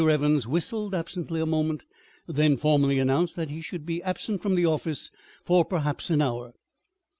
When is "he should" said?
3.51-3.85